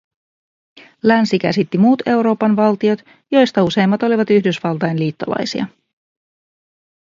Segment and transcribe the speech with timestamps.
[1.03, 2.99] Länsi käsitti muut Euroopan valtiot,
[3.31, 5.65] joista useimmat olivat Yhdysvaltain liittolaisia